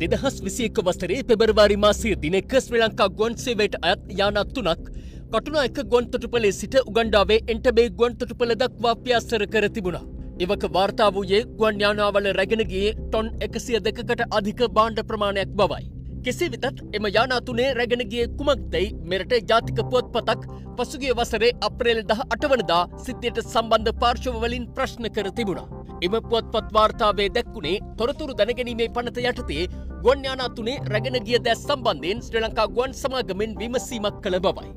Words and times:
දෙදහස් 0.00 0.34
විසියක 0.46 0.78
වසරේ 0.86 1.22
පෙබරවාරි 1.28 1.76
මාසය 1.82 2.10
දිනක 2.22 2.50
ශ්‍රී 2.64 2.80
ලංකා 2.82 3.06
ගොන් 3.20 3.36
සේවයට 3.42 3.76
අයත් 3.82 4.02
යානත් 4.18 4.50
තුනක් 4.56 4.90
කටුනායක 5.32 5.78
ගොන්තොටුපලේ 5.92 6.52
සිට 6.58 6.76
උගණ්ඩාවේ 6.80 7.38
එන්ටබේ 7.52 7.86
ගොන්තොටුපල 8.00 8.52
දක්වා 8.62 8.94
ප්‍යාසර 9.04 9.44
කර 9.54 9.68
තිබුණා. 9.76 10.04
ඉවක 10.42 10.64
වාර්තා 10.74 11.08
වූයේ 11.16 11.42
ගුවන් 11.58 11.80
යානාවල 11.84 12.28
රැගෙනගේ 12.38 12.90
ටොන් 12.98 13.30
එකසිය 13.46 13.80
දෙකට 13.86 14.22
අධික 14.30 14.60
බාණ්ඩ 14.76 15.00
ප්‍රමාණයක් 15.08 15.56
බවයි. 15.60 15.84
කෙසේ 16.24 16.50
වෙතත් 16.54 16.84
එම 16.96 17.08
යානාතුනේ 17.16 17.70
රැගෙනගේ 17.80 18.28
කුමක්දැයි 18.38 18.92
මෙරට 19.10 19.34
ජාතික 19.50 19.82
පුවත් 19.90 20.12
පතක් 20.14 20.60
පසුගේ 20.78 21.16
වසරේ 21.18 21.52
අප්‍රේල් 21.68 22.02
දහ 22.10 22.22
අටවනදා 22.26 22.82
සිද්ධියට 23.06 23.42
සම්බන්ධ 23.44 23.98
පාර්ශවවලින් 24.02 24.70
ප්‍රශ්න 24.76 25.12
කර 25.16 25.28
තිබුණා. 25.38 25.68
එම 26.04 26.14
පුවත්පත් 26.30 26.72
වාර්තාවේ 26.76 27.28
දැක්වුණේ 27.34 27.76
තොරතුරු 27.98 28.34
දැනගැනීමේ 28.38 28.88
පනත 28.96 29.22
යටතේ 29.30 29.62
ගොන්යානා 30.06 30.50
තුනේ 30.56 30.74
රැගෙන 30.92 31.16
ගිය 31.28 31.38
දැස් 31.44 31.62
සම්බන්ධයෙන් 31.68 32.20
ශ්‍රී 32.24 32.42
ලංකා 32.42 32.66
ගුවන් 32.74 32.92
සමාගමෙන් 32.98 33.56
විමසීමක් 33.60 34.18
කළ 34.24 34.38
බවයි. 34.44 34.68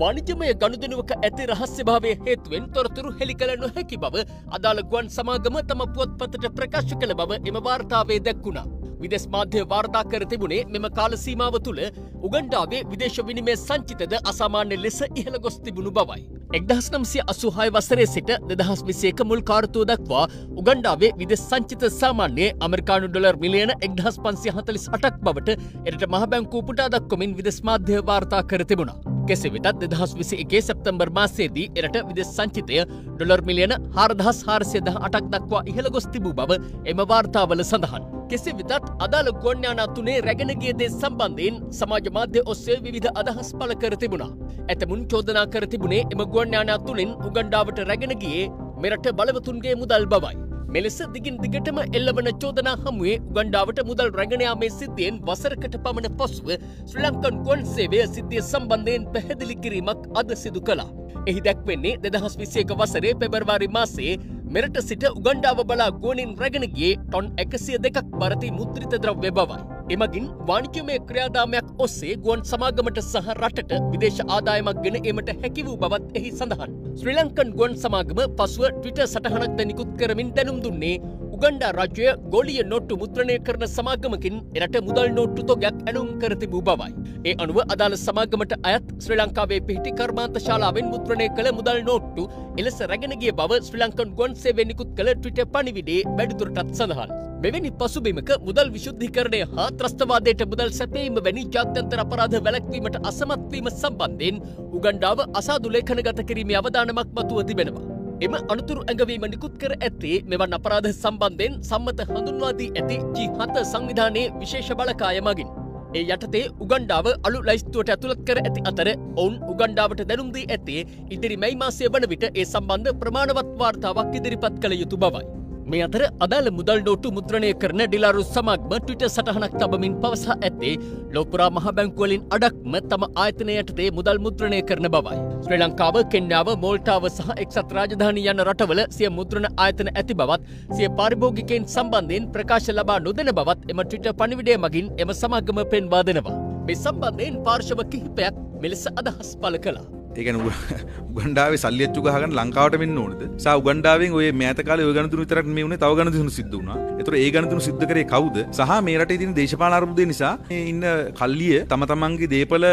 වානිජමය 0.00 0.50
ගණුදනුවක 0.60 1.10
ඇති 1.16 1.48
රහස්්‍යභාවය 1.50 2.12
හේතුවෙන් 2.26 2.70
තොරතුරු 2.76 3.10
හෙළි 3.18 3.34
කළ 3.40 3.52
නොහැකි 3.64 3.98
බව 4.04 4.24
අදාළ 4.58 4.82
ගුවන් 4.92 5.12
සමාගම 5.16 5.58
තම 5.70 5.82
පුවත්පතට 5.96 6.46
ප්‍රකාශ 6.58 6.94
කළ 7.00 7.14
බව 7.20 7.40
එම 7.50 7.58
වාර්තාවේ 7.68 8.20
දැක්වුණා. 8.28 8.66
විදෙස් 9.02 9.24
මාධ්‍ය 9.34 9.64
වාර්තා 9.72 10.04
කර 10.12 10.22
තිබුණේ 10.32 10.62
මෙම 10.74 10.86
කාලසීමාව 10.98 11.58
තුළ 11.66 11.82
උගන්ඩාවේ 12.28 12.82
විදේශ 12.92 13.18
විනිමේ 13.28 13.56
සංචිතද 13.58 14.14
අසාමාන්‍ය 14.32 14.80
ලෙස 14.84 14.98
ඉහළ 15.10 15.38
ගොස් 15.46 15.58
තිබුණු 15.66 15.92
බවයි. 15.98 16.22
එක්දහස් 16.54 16.88
නම්සිය 16.92 17.24
අසුහය 17.26 17.68
වසරේ 17.70 18.06
සිට 18.06 18.32
දෙදහස් 18.50 18.82
විසේක 18.90 19.24
මුල් 19.30 19.42
කාර්තුව 19.50 19.88
දක්වා 19.90 20.24
උගන්ඩාවේ 20.60 21.12
විදෙස් 21.18 21.44
සංචිත 21.50 21.84
සාමාන්‍යයේ 21.98 22.54
අමරිකානු 22.68 23.10
ඩොලර් 23.10 23.36
මිලියන 23.44 23.74
එක්දහස් 23.80 24.22
පන්සිය 24.24 24.56
හතලිස් 24.56 24.88
අටක් 24.98 25.20
බවට 25.26 25.60
එරට 25.90 26.08
මහබැංකූ 26.14 26.64
පුටා 26.70 26.88
දක්කොමින් 26.96 27.36
විදෙස් 27.40 27.60
මාධ්‍ය 27.70 28.02
වාර්තා 28.10 28.42
කර 28.52 28.64
තිබුණා. 28.72 29.15
කෙසේ 29.30 29.52
වෙතත් 29.54 29.78
දෙදහස් 29.82 30.12
විසි 30.18 30.36
එකේ 30.44 30.62
සැප්තම්බර් 30.68 31.08
මාසේදී 31.18 31.66
එරට 31.80 31.96
විදෙස් 32.08 32.30
සංචිතය 32.36 32.78
ඩොලර් 33.16 33.42
මිලියන 33.48 33.74
හාරදහස් 33.96 34.40
හාරසියදහ 34.48 34.92
අටක් 35.08 35.26
දක්වා 35.34 35.62
ඉහළ 35.72 35.90
ගොස් 35.96 36.06
තිබූ 36.14 36.34
බව 36.40 36.58
එම 36.92 37.02
වාර්තාවල 37.12 37.64
සඳහන්. 37.70 38.06
කෙසේ 38.30 38.56
වෙතත් 38.60 38.88
අදාළ 39.06 39.30
ගොන්්‍යානා 39.44 39.88
තුනේ 39.96 40.18
රැගෙනගේ 40.28 40.74
දේ 40.80 40.90
සම්බන්ධයෙන් 41.00 41.60
සමාජ 41.80 42.08
මාධ්‍ය 42.18 42.46
ඔස්සේ 42.54 42.78
විධ 42.86 43.10
අදහස් 43.22 43.50
පල 43.60 43.74
කර 43.82 43.94
තිබුණා. 44.02 44.32
ඇතමුන් 44.72 45.06
චෝදනා 45.12 45.46
කර 45.54 45.64
තිබුණේ 45.74 46.02
එම 46.14 46.24
ගොන්්‍යානා 46.36 46.82
තුළින් 46.88 47.12
උගණ්ඩාවට 47.28 47.86
රැගෙනගියේ 47.92 48.50
මෙරට 48.84 49.08
බලවතුන්ගේ 49.20 49.78
මුදල් 49.82 50.06
බවයි. 50.14 50.45
මෙලෙස 50.76 50.96
දිගින් 51.12 51.36
දිගටම 51.42 51.78
එල්ලවන 51.98 52.26
චෝදනා 52.42 52.74
හමුවේ 52.80 53.14
උගණ්ඩාවට 53.18 53.78
මුදල් 53.90 54.08
රැගෙනයාමේ 54.18 54.68
සිද්ධියෙන් 54.74 55.20
වසරකට 55.28 55.76
පමණ 55.84 56.16
පසුව 56.18 56.50
ශ්‍රී 56.90 57.04
ලංකන් 57.04 57.38
ගොන් 57.46 57.62
සේවය 57.74 58.00
සිද්ධිය 58.16 58.42
සම්බන්ධයෙන් 58.42 59.06
පැහැදිලි 59.14 59.56
කිරීමක් 59.62 60.02
අද 60.22 60.34
සිදු 60.42 60.62
කළා. 60.68 60.90
එහි 61.30 61.44
දැක්වෙන්නේ 61.46 61.94
දෙදහස් 62.04 62.36
විසේක 62.42 62.74
වසරේ 62.82 63.14
පෙබරවාරි 63.22 63.70
මාසේ 63.78 64.12
මෙරට 64.56 64.76
සිට 64.88 65.08
උගණ්ඩාව 65.12 65.64
බලා 65.72 65.88
ගෝනින් 66.04 66.36
රැගෙනගේ 66.42 66.92
ටොන් 66.98 67.32
එකසිය 67.44 67.80
දෙකක් 67.86 68.12
බරති 68.20 68.52
මුද්‍රිත 68.58 69.00
ද්‍රව්‍ය 69.06 69.32
බවයි. 69.40 69.75
එමගින් 69.94 70.24
වානිකමය 70.46 70.94
ක්‍රියාදාමයක් 71.08 71.66
ඔස්සේ 71.84 72.14
ගුවන් 72.22 72.40
සමාගමට 72.48 72.96
සහ 73.02 73.28
රටට 73.34 73.72
විදේශ 73.92 74.18
ආදායමක් 74.26 74.80
ගෙන 74.84 74.96
එමට 75.10 75.28
හැකි 75.42 75.64
වූ 75.66 75.76
බවත් 75.82 76.16
එහි 76.18 76.30
සඳහන්. 76.32 76.72
ශ්‍රී 77.00 77.14
ලංකන් 77.18 77.52
ගුවන් 77.58 77.76
සමාගම 77.82 78.20
පසුව 78.40 78.64
ට්විට 78.70 78.98
සටහනක් 79.04 79.54
දැනිකුත් 79.58 79.92
කරමින් 80.00 80.32
දැනුම් 80.36 80.58
දුන්නේ 80.64 80.96
උගණ්ඩා 81.36 81.72
රජය 81.78 82.06
ගොලිය 82.34 82.60
නොට්ටු 82.70 82.94
මුද්‍රණය 83.00 83.34
කරන 83.46 83.64
සමාගමකින් 83.74 84.36
එරට 84.58 84.76
මුදල් 84.86 85.08
නොට්ටු 85.16 85.42
තොගයක් 85.50 85.76
ඇනුම් 85.88 86.08
කරතිබූ 86.22 86.62
බවයි. 86.68 86.92
ඒ 87.28 87.34
අනුව 87.44 87.58
අදාළ 87.74 87.96
සමාගමට 88.04 88.52
අයත් 88.70 88.86
ශ්‍රී 89.04 89.18
ලංකාවේ 89.20 89.60
පිහිටි 89.68 89.92
කර්මාන්ත 89.98 90.36
ශාලාවෙන් 90.46 90.86
මුද්‍රණය 90.92 91.26
කළ 91.38 91.50
මුදල් 91.58 91.80
නෝට්ටු 91.88 92.24
එලෙස 92.60 92.78
රැගෙනගේ 92.92 93.34
බව 93.40 93.60
ශ්‍රී 93.68 93.82
ලංකන් 93.82 94.14
ගොන් 94.20 94.36
සේවෙනිකුත් 94.44 94.92
කළ 95.00 95.10
ට්විට 95.14 95.42
පණිවිඩේ 95.56 96.00
වැඩිදුරටත් 96.20 96.72
සඳහන්. 96.78 97.12
මෙවැනි 97.44 97.72
පසුබිමක 97.80 98.30
මුදල් 98.46 98.72
විශුද්ධිකරණය 98.76 99.42
හා 99.52 99.68
ත්‍රස්තවාදයට 99.80 100.46
මුදල් 100.52 100.72
සැපීම 100.78 101.20
වැනි 101.26 101.44
ජාත්‍යන්තර 101.56 102.00
අපරාධ 102.04 102.38
වැලැක්වීමට 102.46 102.96
අසමත්වීම 103.10 103.68
සම්බන්ධයෙන් 103.74 104.40
උගණ්ඩාව 104.78 105.20
අසාදු 105.42 105.74
ලේඛනගත 105.76 106.24
කිරීමේ 106.30 106.58
අවධානමක් 106.62 107.14
මතුව 107.18 107.44
තිබෙනවා. 107.50 107.95
එම 108.24 108.34
අනතුරු 108.52 108.82
ඇඟවීම 108.82 109.24
නිකුත් 109.32 109.54
කර 109.62 109.72
ඇත්තේ 109.76 110.16
මෙවන් 110.32 110.56
අපරාධ 110.58 110.88
සම්බන්ධයෙන් 110.92 111.54
සම්මත 111.68 112.00
හඳුන්වාදී 112.10 112.68
ඇති 112.80 112.96
ජී 113.16 113.28
හත 113.38 113.64
සංවිධානයේ 113.72 114.26
විශේෂ 114.40 114.70
බලකාය 114.78 115.20
මගින්. 115.26 115.50
ඒ 115.96 116.04
යටතේ 116.14 116.44
උගණ්ඩාව 116.64 117.08
අලු 117.28 117.40
ලයිස්තුවට 117.48 117.92
ඇතුළත් 117.94 118.22
කර 118.28 118.38
ඇති 118.42 118.62
අතර 118.70 118.88
ඔවුන් 119.22 119.36
උගණ්ඩාවට 119.52 120.02
දැනුම්දී 120.10 120.46
ඇත්තේ 120.54 120.86
ඉදිරි 121.16 121.36
මැයි 121.42 121.60
මාසය 121.62 121.90
වන 121.94 122.08
විට 122.12 122.24
ඒ 122.30 122.46
සම්බන්ධ 122.52 122.96
ප්‍රමාණවත් 123.02 123.52
වාර්තාවක් 123.62 124.16
ඉදිරිපත් 124.20 124.56
කළ 124.62 124.80
යුතු 124.82 125.02
බවයි. 125.04 125.26
මේ 125.70 125.80
අතර 125.86 126.02
අදාළ 126.24 126.48
මුදල් 126.58 126.80
නෝටු 126.88 127.08
මුද්‍රණය 127.16 127.48
කරන 127.62 127.80
ඩිලාරු 127.86 128.22
සමගම 128.32 128.72
ට්විට 128.74 129.02
සටහනක් 129.06 129.54
තබමින් 129.62 129.94
පවසා 130.02 130.36
ඇත්තේ 130.48 130.74
ලෝපුරා 131.14 131.48
මහබැංකුවලින් 131.56 132.22
අඩක්ම 132.36 132.76
තම 132.92 133.04
ආයතනයටතේ 133.22 133.88
මුදල් 133.98 134.20
මුද්‍රණය 134.26 134.60
කරන 134.68 134.88
බවයි. 134.96 135.18
ශ්‍රී 135.44 135.60
ලංකාව 135.62 135.98
කෙන්ඩාව 136.14 136.50
මෝල්ටාව 136.64 137.08
සහ 137.10 137.32
එක්සත් 137.44 137.74
රාජධානී 137.78 138.28
යන 138.34 138.44
රටවල 138.46 138.82
සිය 138.98 139.10
මුද්‍රණ 139.18 139.50
ආයතන 139.66 139.90
ඇති 139.94 140.18
බවත් 140.22 140.42
සිය 140.78 140.90
පාරිභෝගිකෙන් 141.00 141.68
සම්බන්ධයෙන් 141.74 142.30
ප්‍රකාශ 142.36 142.70
ලබා 142.78 143.00
නොදෙන 143.08 143.34
බවත් 143.40 143.70
එම 143.74 143.84
ට්විට 143.84 144.08
පනිවිඩය 144.22 144.58
මගින් 144.66 144.94
එම 145.02 145.14
සමගම 145.20 145.60
පෙන්වා 145.74 146.06
දෙනවා. 146.10 146.38
මේ 146.66 146.80
සම්බන්ධයෙන් 146.84 147.44
පාර්ශව 147.48 147.86
කිහිපයක් 147.92 148.42
මෙලෙස 148.62 148.86
අදහස් 149.00 149.30
පල 149.42 149.62
කලා. 149.66 149.95
ඒකන 150.20 150.38
උගන්ඩාව 150.42 151.54
සල්ලියච්චු 151.64 152.00
ගහගන්න 152.06 152.36
ලංකාවට 152.40 152.78
වෙන්න 152.82 152.98
ඕනද 153.04 153.22
සා 153.44 153.54
උගන්ඩාවෙන් 153.60 154.16
ඔය 154.18 154.28
මේතකාල 154.42 154.82
ගනතුර 154.96 155.20
විතරක් 155.22 155.46
මේ 155.56 155.64
වුණේ 155.66 155.80
තව 155.84 155.92
ගණතුරු 155.98 156.32
සිද්ධ 156.38 156.54
වුණා. 156.58 156.78
ඒතර 157.00 157.14
ඒ 157.22 157.28
ගණතුරු 157.34 157.60
සිද්ධ 157.68 157.84
කරේ 157.90 158.06
කවුද? 158.12 158.36
සහ 158.58 158.72
මේ 158.86 158.96
රටේ 159.00 159.18
තියෙන 159.20 159.34
දේශපාලන 159.40 159.76
අර්බුදය 159.78 160.06
නිසා 160.12 160.32
ඉන්න 160.72 160.84
කල්ලිය 161.20 161.58
තම 161.72 161.84
තමන්ගේ 161.92 162.30
දේපල 162.34 162.66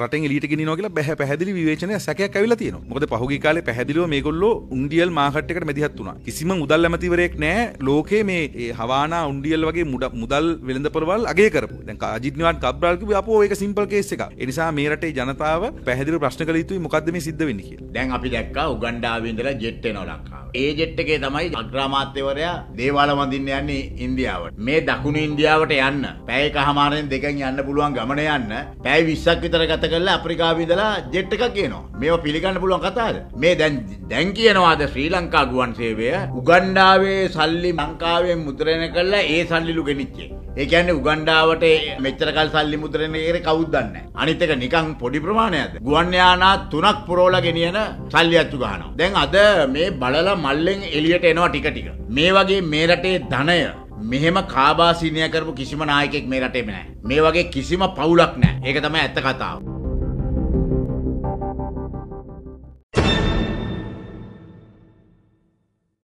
රටෙන් 0.00 0.26
එළියට 0.28 0.48
ගෙනිනවා 0.52 0.76
කියලා 0.80 0.94
බැහැ 0.98 1.16
පැහැදිලි 1.22 1.56
විවේචනය 1.58 2.00
සැකයක් 2.06 2.38
ඇවිල්ලා 2.40 2.60
තියෙනවා. 2.62 2.84
මොකද 2.90 3.06
පහුගිය 3.12 3.40
කාලේ 3.46 3.66
පැහැදිලිව 3.68 4.08
මේගොල්ලෝ 4.14 4.52
උන්ඩියල් 4.76 5.12
මාකට් 5.18 5.52
එකට 5.54 5.68
මැදිහත් 5.70 5.98
වුණා. 6.00 6.16
කිසිම 6.26 6.52
මුදල් 6.62 6.88
ඇමතිවරයෙක් 6.90 7.36
නැහැ 7.44 7.66
ලෝකේ 7.88 8.22
මේ 8.30 8.72
හවානා 8.80 9.22
උන්ඩියල් 9.32 9.68
වගේ 9.70 9.86
මුදල් 10.22 10.46
වෙළඳපොළවල් 10.68 11.28
අගය 11.32 11.48
කරපු. 11.56 11.78
දැන් 11.88 11.98
අජිත් 12.10 12.36
නිවාඩ් 12.40 12.62
කබ්‍රාල් 12.64 13.00
කිව්වේ 13.02 13.18
අපෝ 13.22 13.42
ඒක 13.44 13.54
සිම්පල් 13.62 13.86
කේස් 13.92 14.12
එකක්. 14.16 14.24
ඒ 14.40 14.46
නිසා 14.50 14.70
මේ 14.78 14.88
රටේ 14.92 15.12
ජනතාව 15.18 15.62
පැහැදිලිව 15.88 16.20
ප්‍රශ්න 16.24 16.46
කළ 16.48 16.60
යුතුයි 16.62 16.84
මොකද්ද 16.86 17.12
මේ 17.16 17.26
සිද්ධ 17.28 17.46
වෙන්නේ 17.50 17.68
කියලා. 17.68 17.92
දැන් 17.94 18.16
අපි 18.18 18.34
දැක්කා 18.34 18.66
උගන්ඩාවේ 18.74 19.32
ඉඳලා 19.34 19.54
ජෙට් 19.64 19.86
එනවා 19.90 20.06
ලංකාව. 20.10 20.44
ඒ 20.62 20.70
ජෙට් 20.78 21.00
එකේ 21.02 21.18
තමයි 21.24 21.48
අග්‍රාමාත්‍යවරයා 21.60 22.54
දේවාල 22.78 23.10
වඳින්න 23.18 23.50
යන්නේ 23.58 23.82
ඉන්දියාවට. 24.06 24.58
මේ 24.66 24.80
දකුණු 24.88 25.20
ඉන්දියාවට 25.28 25.74
යන්න 25.78 26.06
පැය 26.28 26.42
එකහමාරෙන් 26.48 27.10
දෙකෙන් 27.12 27.42
යන්න 27.48 27.64
පුළුවන් 27.68 27.96
ගමන 27.98 28.22
යන්න 28.26 28.54
පැය 28.86 29.00
20ක් 29.10 29.36
විතර 29.44 29.66
ගත 29.72 29.92
කරලා 29.92 30.16
අප්‍රිකාවේ 30.20 30.66
ඉඳලා 30.66 30.92
ජෙට් 31.14 31.36
එකක් 31.38 31.60
එනවා. 31.66 31.84
මේවා 32.00 32.24
පිළිගන්න 32.26 32.60
පුළුවන් 32.62 32.84
කතාවද? 32.86 33.20
මේ 33.42 33.54
දැන් 33.60 33.82
දැන් 34.10 34.32
කියනවාද 34.38 34.86
ශ්‍රී 34.92 35.10
ලංකා 35.14 35.44
ගුවන් 35.52 35.76
සේවය 35.80 36.10
උගන්ඩාවේ 36.40 37.20
සල්ලි 37.36 37.72
ලංකාවෙන් 37.80 38.44
මුද්‍රණය 38.46 38.88
කරලා 38.96 39.24
ඒ 39.36 39.42
සල්ලිලු 39.52 39.84
ගෙනිච්චේ. 39.90 40.30
ඒ 40.56 40.66
කියන්නේ 40.72 40.96
උගන්ඩාවට 40.98 41.64
මෙච්චර 42.04 42.28
කල් 42.36 42.48
සල්ලි 42.54 42.76
මුද්‍රණය 42.82 43.20
කරේ 43.24 43.42
කවුද 43.48 43.68
දන්නේ 43.74 43.90
නැහැ. 43.94 44.12
අනිත් 44.22 44.42
එක 44.44 44.52
නිකන් 44.62 44.88
පොඩි 45.02 45.20
ප්‍රමාණයක්ද? 45.24 45.74
ගුවන් 45.86 46.14
යානා 46.20 46.54
තුනක් 46.72 47.02
පුරෝලා 47.08 47.42
ගෙනියන 47.46 47.78
සල්ලි 48.12 48.38
අච්චු 48.42 48.62
ගහනවා. 48.62 48.92
දැන් 48.96 49.18
අද 49.24 49.36
මේ 49.74 49.90
බලලා 50.02 50.36
මල්ලෙන් 50.36 50.80
එළියට 50.96 51.28
එනවා 51.32 51.50
ටික 51.50 51.68
ටික. 51.70 51.88
මේ 52.08 52.32
වගේ 52.32 52.60
මේ 52.72 52.86
රටේ 52.86 53.22
ධනය 53.32 53.58
මෙහෙම 54.02 54.38
කාබාසිනය 54.54 55.22
කරපු 55.30 55.58
කිසිම 55.60 55.84
නායකෙක් 55.84 56.26
මේ 56.26 56.40
රටේම 56.40 56.66
නැහැ. 56.66 56.92
මේ 57.04 57.20
වගේ 57.20 57.50
කිසිම 57.54 57.84
පවුලක් 57.98 58.36
නැහැ. 58.36 58.60
ඒක 58.66 58.84
තමයි 58.84 59.00
ඇත්ත 59.00 59.24
කතාව. 59.26 59.75